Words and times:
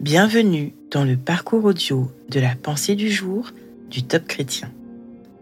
Bienvenue 0.00 0.74
dans 0.92 1.02
le 1.02 1.16
parcours 1.16 1.64
audio 1.64 2.08
de 2.28 2.38
la 2.38 2.54
pensée 2.54 2.94
du 2.94 3.10
jour 3.10 3.50
du 3.90 4.04
Top 4.04 4.28
Chrétien. 4.28 4.70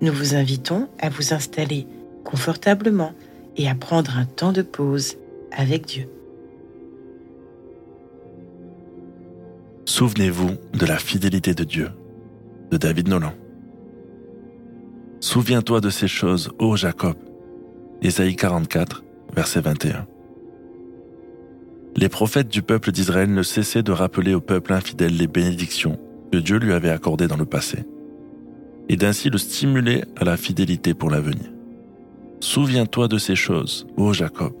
Nous 0.00 0.10
vous 0.10 0.34
invitons 0.34 0.88
à 0.98 1.10
vous 1.10 1.34
installer 1.34 1.86
confortablement 2.24 3.12
et 3.58 3.68
à 3.68 3.74
prendre 3.74 4.16
un 4.16 4.24
temps 4.24 4.52
de 4.52 4.62
pause 4.62 5.16
avec 5.52 5.84
Dieu. 5.84 6.08
Souvenez-vous 9.84 10.52
de 10.72 10.86
la 10.86 10.96
fidélité 10.96 11.52
de 11.52 11.64
Dieu, 11.64 11.90
de 12.70 12.78
David 12.78 13.08
Nolan. 13.08 13.34
Souviens-toi 15.20 15.82
de 15.82 15.90
ces 15.90 16.08
choses, 16.08 16.50
ô 16.58 16.76
Jacob. 16.76 17.16
Ésaïe 18.00 18.36
44, 18.36 19.04
verset 19.34 19.60
21. 19.60 20.06
Les 21.96 22.10
prophètes 22.10 22.48
du 22.48 22.60
peuple 22.60 22.92
d'Israël 22.92 23.32
ne 23.32 23.42
cessaient 23.42 23.82
de 23.82 23.92
rappeler 23.92 24.34
au 24.34 24.40
peuple 24.40 24.74
infidèle 24.74 25.16
les 25.16 25.26
bénédictions 25.26 25.98
que 26.30 26.36
Dieu 26.36 26.58
lui 26.58 26.74
avait 26.74 26.90
accordées 26.90 27.26
dans 27.26 27.38
le 27.38 27.46
passé, 27.46 27.84
et 28.90 28.96
d'ainsi 28.96 29.30
le 29.30 29.38
stimuler 29.38 30.04
à 30.16 30.24
la 30.24 30.36
fidélité 30.36 30.92
pour 30.92 31.08
l'avenir. 31.08 31.50
Souviens-toi 32.40 33.08
de 33.08 33.16
ces 33.16 33.34
choses, 33.34 33.86
ô 33.96 34.12
Jacob. 34.12 34.52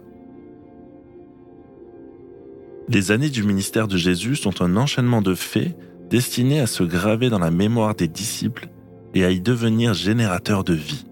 Les 2.88 3.10
années 3.10 3.28
du 3.28 3.42
ministère 3.42 3.88
de 3.88 3.98
Jésus 3.98 4.36
sont 4.36 4.62
un 4.62 4.76
enchaînement 4.76 5.20
de 5.20 5.34
faits 5.34 5.76
destinés 6.08 6.60
à 6.60 6.66
se 6.66 6.84
graver 6.84 7.28
dans 7.28 7.38
la 7.38 7.50
mémoire 7.50 7.94
des 7.94 8.08
disciples 8.08 8.68
et 9.12 9.24
à 9.24 9.30
y 9.30 9.40
devenir 9.40 9.92
générateurs 9.92 10.64
de 10.64 10.72
vie. 10.72 11.04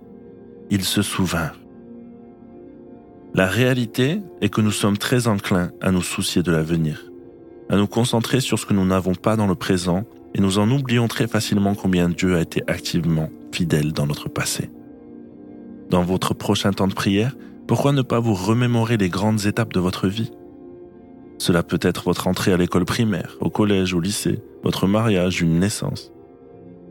Ils 0.70 0.84
se 0.84 1.02
souvinrent. 1.02 1.63
La 3.34 3.48
réalité 3.48 4.22
est 4.40 4.48
que 4.48 4.60
nous 4.60 4.70
sommes 4.70 4.96
très 4.96 5.26
enclins 5.26 5.72
à 5.80 5.90
nous 5.90 6.02
soucier 6.02 6.44
de 6.44 6.52
l'avenir, 6.52 7.02
à 7.68 7.76
nous 7.76 7.88
concentrer 7.88 8.40
sur 8.40 8.60
ce 8.60 8.66
que 8.66 8.74
nous 8.74 8.84
n'avons 8.84 9.16
pas 9.16 9.34
dans 9.34 9.48
le 9.48 9.56
présent 9.56 10.04
et 10.36 10.40
nous 10.40 10.60
en 10.60 10.70
oublions 10.70 11.08
très 11.08 11.26
facilement 11.26 11.74
combien 11.74 12.08
Dieu 12.08 12.36
a 12.36 12.40
été 12.40 12.62
activement 12.68 13.30
fidèle 13.50 13.92
dans 13.92 14.06
notre 14.06 14.28
passé. 14.28 14.70
Dans 15.90 16.04
votre 16.04 16.32
prochain 16.32 16.72
temps 16.72 16.86
de 16.86 16.94
prière, 16.94 17.34
pourquoi 17.66 17.90
ne 17.90 18.02
pas 18.02 18.20
vous 18.20 18.34
remémorer 18.34 18.98
les 18.98 19.08
grandes 19.08 19.46
étapes 19.46 19.72
de 19.72 19.80
votre 19.80 20.06
vie? 20.06 20.30
Cela 21.38 21.64
peut 21.64 21.80
être 21.82 22.04
votre 22.04 22.28
entrée 22.28 22.52
à 22.52 22.56
l'école 22.56 22.84
primaire, 22.84 23.36
au 23.40 23.50
collège, 23.50 23.94
au 23.94 24.00
lycée, 24.00 24.38
votre 24.62 24.86
mariage, 24.86 25.40
une 25.40 25.58
naissance. 25.58 26.12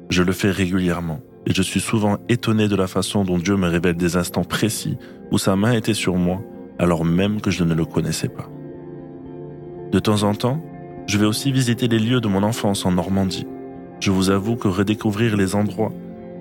Je 0.10 0.24
le 0.24 0.34
fais 0.34 0.52
régulièrement 0.52 1.22
et 1.46 1.54
je 1.54 1.62
suis 1.62 1.82
souvent 1.82 2.18
étonné 2.30 2.68
de 2.68 2.76
la 2.76 2.88
façon 2.88 3.24
dont 3.24 3.38
Dieu 3.38 3.58
me 3.58 3.68
révèle 3.68 3.96
des 3.96 4.16
instants 4.16 4.44
précis 4.44 4.98
où 5.32 5.38
sa 5.38 5.56
main 5.56 5.74
était 5.74 5.94
sur 5.94 6.16
moi 6.16 6.42
alors 6.80 7.06
même 7.06 7.42
que 7.42 7.52
je 7.52 7.64
ne 7.64 7.74
le 7.74 7.86
connaissais 7.86 8.30
pas. 8.30 8.50
De 9.92 10.00
temps 10.00 10.24
en 10.24 10.34
temps, 10.34 10.62
je 11.08 11.18
vais 11.18 11.26
aussi 11.26 11.52
visiter 11.52 11.88
les 11.88 12.00
lieux 12.00 12.22
de 12.22 12.28
mon 12.28 12.44
enfance 12.44 12.86
en 12.86 12.92
Normandie. 12.92 13.46
Je 14.00 14.12
vous 14.12 14.30
avoue 14.30 14.56
que 14.56 14.68
redécouvrir 14.68 15.38
les 15.38 15.56
endroits 15.56 15.92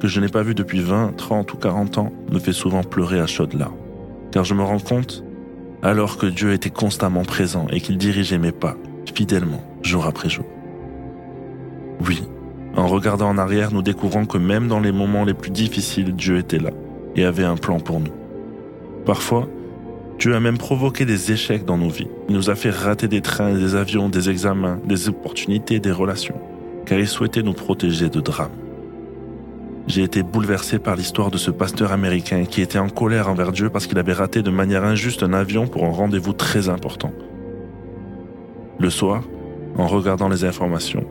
que 0.00 0.08
je 0.08 0.20
n'ai 0.20 0.28
pas 0.28 0.42
vus 0.42 0.55
depuis 0.55 0.80
20, 0.80 1.17
30 1.17 1.53
ou 1.53 1.56
40 1.56 1.98
ans 1.98 2.12
me 2.33 2.39
fait 2.39 2.53
souvent 2.53 2.83
pleurer 2.83 3.20
à 3.20 3.27
chaudes 3.27 3.55
larmes. 3.55 3.77
Car 4.33 4.45
je 4.45 4.55
me 4.55 4.62
rends 4.62 4.80
compte, 4.80 5.23
alors 5.83 6.17
que 6.17 6.27
Dieu 6.27 6.53
était 6.53 6.70
constamment 6.70 7.23
présent 7.23 7.67
et 7.70 7.80
qu'il 7.80 7.98
dirigeait 7.98 8.39
mes 8.39 8.53
pas, 8.53 8.77
fidèlement, 9.14 9.62
jour 9.83 10.06
après 10.06 10.28
jour. 10.28 10.47
Oui, 12.05 12.23
en 12.76 12.86
regardant 12.86 13.28
en 13.28 13.38
arrière, 13.38 13.72
nous 13.72 13.82
découvrons 13.82 14.24
que 14.24 14.38
même 14.38 14.68
dans 14.68 14.80
les 14.80 14.92
moments 14.92 15.24
les 15.24 15.34
plus 15.34 15.50
difficiles, 15.50 16.14
Dieu 16.14 16.38
était 16.38 16.58
là 16.58 16.70
et 17.16 17.24
avait 17.24 17.44
un 17.44 17.56
plan 17.56 17.78
pour 17.78 18.00
nous. 18.00 18.12
Parfois, 19.04 19.48
Dieu 20.18 20.34
a 20.34 20.40
même 20.40 20.58
provoqué 20.58 21.04
des 21.04 21.32
échecs 21.32 21.64
dans 21.64 21.76
nos 21.76 21.88
vies. 21.88 22.08
Il 22.28 22.34
nous 22.34 22.48
a 22.48 22.54
fait 22.54 22.70
rater 22.70 23.08
des 23.08 23.20
trains, 23.20 23.54
des 23.54 23.74
avions, 23.74 24.08
des 24.08 24.30
examens, 24.30 24.78
des 24.84 25.08
opportunités, 25.08 25.80
des 25.80 25.90
relations, 25.90 26.36
car 26.86 26.98
il 26.98 27.08
souhaitait 27.08 27.42
nous 27.42 27.52
protéger 27.52 28.08
de 28.08 28.20
drames. 28.20 28.52
J'ai 29.88 30.04
été 30.04 30.22
bouleversé 30.22 30.78
par 30.78 30.94
l'histoire 30.94 31.30
de 31.30 31.38
ce 31.38 31.50
pasteur 31.50 31.90
américain 31.92 32.44
qui 32.44 32.62
était 32.62 32.78
en 32.78 32.88
colère 32.88 33.28
envers 33.28 33.50
Dieu 33.50 33.68
parce 33.68 33.86
qu'il 33.86 33.98
avait 33.98 34.12
raté 34.12 34.42
de 34.42 34.50
manière 34.50 34.84
injuste 34.84 35.24
un 35.24 35.32
avion 35.32 35.66
pour 35.66 35.84
un 35.84 35.90
rendez-vous 35.90 36.32
très 36.32 36.68
important. 36.68 37.12
Le 38.78 38.90
soir, 38.90 39.24
en 39.77 39.88
regardant 39.88 40.28
les 40.28 40.44
informations, 40.44 41.05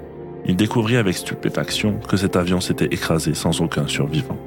il 0.46 0.56
découvrit 0.56 0.98
avec 0.98 1.16
stupéfaction 1.16 2.00
que 2.08 2.18
cet 2.18 2.36
avion 2.36 2.60
s'était 2.60 2.86
écrasé 2.86 3.34
sans 3.34 3.62
aucun 3.62 3.88
survivant. 3.88 4.38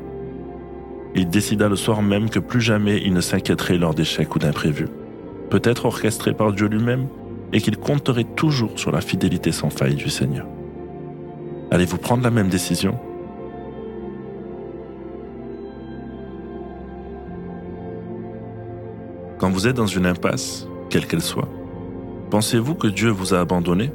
Il 1.15 1.29
décida 1.29 1.69
le 1.69 1.77
soir 1.77 2.03
même 2.03 2.29
que 2.29 2.41
plus 2.41 2.61
jamais 2.61 3.01
il 3.05 3.13
ne 3.13 3.21
s'inquiéterait 3.21 3.79
lors 3.79 3.95
d'échecs 3.95 4.35
ou 4.35 4.39
d'imprévus, 4.39 4.89
peut-être 5.51 5.87
orchestrés 5.87 6.35
par 6.35 6.53
Dieu 6.53 6.67
lui-même, 6.67 7.07
et 7.53 7.61
qu'il 7.61 7.77
compterait 7.77 8.27
toujours 8.35 8.77
sur 8.79 8.91
la 8.91 9.01
fidélité 9.01 9.53
sans 9.53 9.71
faille 9.71 9.95
du 9.95 10.11
Seigneur. 10.11 10.47
Allez-vous 11.71 11.99
prendre 11.99 12.25
la 12.25 12.31
même 12.31 12.49
décision? 12.49 12.99
Quand 19.39 19.51
vous 19.51 19.69
êtes 19.69 19.77
dans 19.77 19.87
une 19.87 20.07
impasse, 20.07 20.67
quelle 20.91 21.07
qu'elle 21.07 21.23
soit, 21.23 21.49
pensez-vous 22.31 22.75
que 22.75 22.89
Dieu 22.89 23.11
vous 23.11 23.35
a 23.35 23.41
abandonné? 23.41 23.93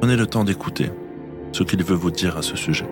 Prenez 0.00 0.16
le 0.16 0.26
temps 0.26 0.44
d'écouter 0.44 0.90
ce 1.52 1.62
qu'il 1.62 1.84
veut 1.84 1.94
vous 1.94 2.10
dire 2.10 2.38
à 2.38 2.42
ce 2.42 2.56
sujet. 2.56 2.86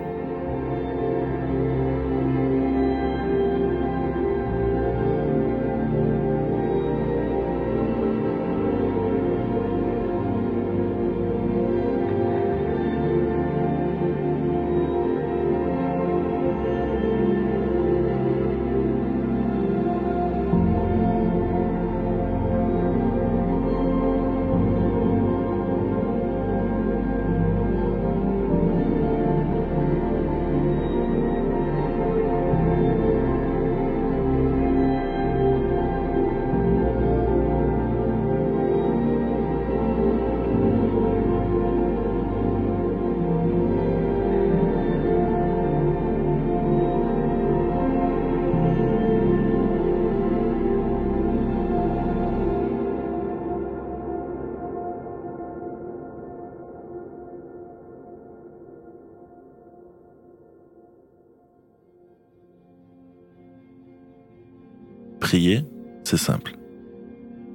Prier, 65.19 65.65
c'est 66.03 66.17
simple. 66.17 66.53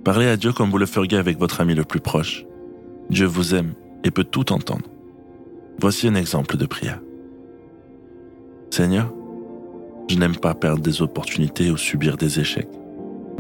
Parlez 0.05 0.27
à 0.27 0.37
Dieu 0.37 0.53
comme 0.53 0.71
vous 0.71 0.79
le 0.79 0.87
feriez 0.87 1.17
avec 1.17 1.39
votre 1.39 1.61
ami 1.61 1.75
le 1.75 1.85
plus 1.85 2.01
proche. 2.01 2.45
Dieu 3.11 3.27
vous 3.27 3.55
aime 3.55 3.75
et 4.05 4.11
peut 4.11 4.25
tout 4.25 4.53
entendre. 4.53 4.87
Voici 5.81 6.07
un 6.09 6.15
exemple 6.15 6.57
de 6.57 6.67
prière. 6.67 7.01
Seigneur, 8.71 9.13
je 10.09 10.17
n'aime 10.17 10.37
pas 10.37 10.55
perdre 10.55 10.83
des 10.83 11.01
opportunités 11.01 11.71
ou 11.71 11.77
subir 11.77 12.17
des 12.17 12.41
échecs, 12.41 12.69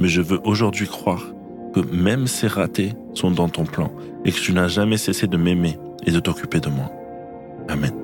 mais 0.00 0.08
je 0.08 0.22
veux 0.22 0.40
aujourd'hui 0.44 0.86
croire 0.86 1.34
que 1.74 1.80
même 1.80 2.26
ces 2.26 2.46
ratés 2.46 2.92
sont 3.14 3.30
dans 3.30 3.48
ton 3.48 3.64
plan 3.64 3.92
et 4.24 4.32
que 4.32 4.38
tu 4.38 4.52
n'as 4.52 4.68
jamais 4.68 4.96
cessé 4.96 5.26
de 5.26 5.36
m'aimer 5.36 5.76
et 6.06 6.10
de 6.10 6.20
t'occuper 6.20 6.60
de 6.60 6.70
moi. 6.70 6.90
Amen. 7.68 8.03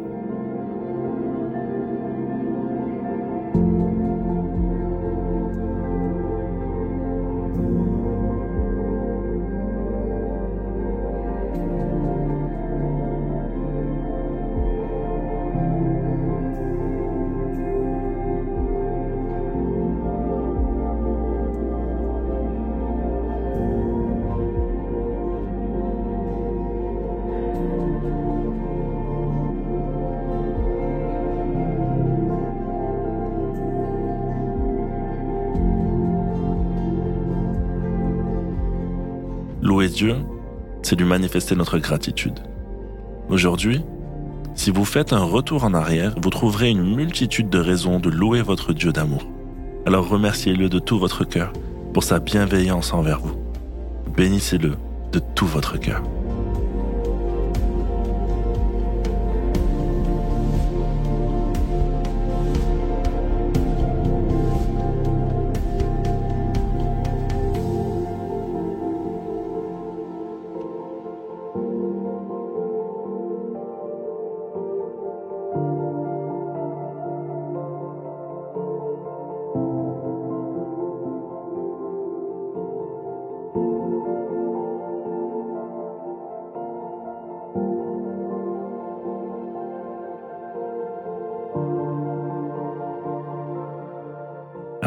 C'est 40.83 40.99
lui 40.99 41.05
manifester 41.07 41.55
notre 41.55 41.79
gratitude. 41.79 42.41
Aujourd'hui, 43.29 43.83
si 44.55 44.71
vous 44.71 44.85
faites 44.85 45.13
un 45.13 45.23
retour 45.23 45.65
en 45.65 45.75
arrière, 45.75 46.15
vous 46.21 46.31
trouverez 46.31 46.71
une 46.71 46.95
multitude 46.95 47.49
de 47.49 47.59
raisons 47.59 48.01
de 48.01 48.11
louer 48.11 48.43
votre 48.43 48.73
Dieu 48.73 48.93
d'amour. 48.93 49.27
Alors 49.87 50.09
remerciez-le 50.09 50.69
de 50.69 50.79
tout 50.79 50.99
votre 50.99 51.25
cœur 51.25 51.53
pour 51.93 52.03
sa 52.03 52.19
bienveillance 52.19 52.93
envers 52.93 53.21
vous. 53.21 53.37
Bénissez-le 54.17 54.73
de 55.13 55.21
tout 55.35 55.47
votre 55.47 55.79
cœur. 55.79 56.03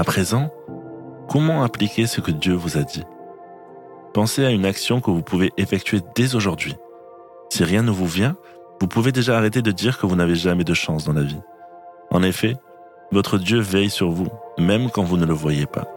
Présent, 0.05 0.51
comment 1.29 1.63
appliquer 1.63 2.07
ce 2.07 2.19
que 2.19 2.31
Dieu 2.31 2.53
vous 2.53 2.77
a 2.77 2.83
dit? 2.83 3.03
Pensez 4.13 4.45
à 4.45 4.49
une 4.49 4.65
action 4.65 4.99
que 4.99 5.09
vous 5.09 5.21
pouvez 5.21 5.51
effectuer 5.57 6.01
dès 6.13 6.35
aujourd'hui. 6.35 6.75
Si 7.49 7.63
rien 7.63 7.83
ne 7.83 7.91
vous 7.91 8.05
vient, 8.05 8.35
vous 8.81 8.87
pouvez 8.87 9.11
déjà 9.11 9.37
arrêter 9.37 9.61
de 9.61 9.71
dire 9.71 9.97
que 9.97 10.05
vous 10.05 10.15
n'avez 10.15 10.35
jamais 10.35 10.65
de 10.65 10.73
chance 10.73 11.05
dans 11.05 11.13
la 11.13 11.23
vie. 11.23 11.39
En 12.11 12.21
effet, 12.21 12.57
votre 13.11 13.37
Dieu 13.37 13.59
veille 13.59 13.89
sur 13.89 14.11
vous, 14.11 14.27
même 14.57 14.89
quand 14.89 15.03
vous 15.03 15.17
ne 15.17 15.25
le 15.25 15.33
voyez 15.33 15.65
pas. 15.65 15.87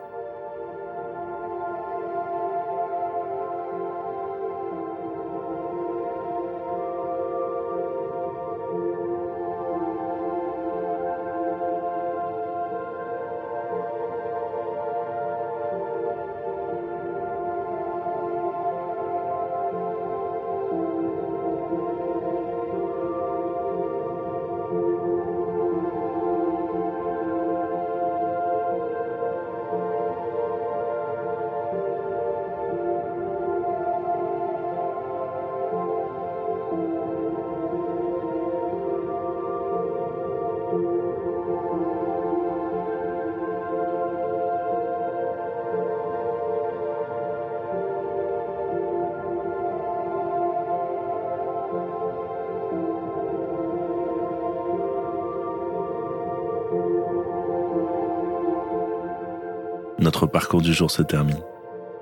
Notre 60.16 60.26
parcours 60.26 60.62
du 60.62 60.72
jour 60.72 60.90
se 60.90 61.02
termine. 61.02 61.42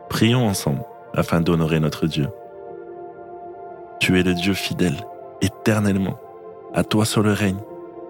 Prions 0.08 0.46
ensemble 0.46 0.84
afin 1.16 1.40
d'honorer 1.40 1.80
notre 1.80 2.06
Dieu. 2.06 2.28
Tu 3.98 4.20
es 4.20 4.22
le 4.22 4.34
Dieu 4.34 4.54
fidèle, 4.54 4.94
éternellement. 5.40 6.16
À 6.74 6.84
toi 6.84 7.06
sur 7.06 7.24
le 7.24 7.32
règne, 7.32 7.58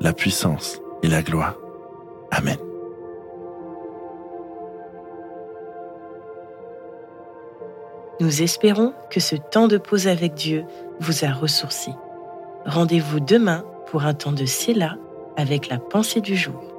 la 0.02 0.12
puissance 0.12 0.78
et 1.02 1.08
la 1.08 1.22
gloire. 1.22 1.54
Amen. 2.30 2.58
Nous 8.20 8.42
espérons 8.42 8.92
que 9.08 9.20
ce 9.20 9.36
temps 9.36 9.68
de 9.68 9.78
pause 9.78 10.06
avec 10.06 10.34
Dieu 10.34 10.66
vous 11.00 11.24
a 11.24 11.32
ressourci. 11.32 11.92
Rendez-vous 12.66 13.20
demain 13.20 13.64
pour 13.86 14.04
un 14.04 14.12
temps 14.12 14.32
de 14.32 14.44
Séla 14.44 14.98
avec 15.38 15.70
la 15.70 15.78
pensée 15.78 16.20
du 16.20 16.36
jour. 16.36 16.73